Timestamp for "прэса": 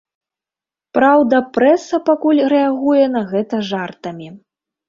1.59-2.01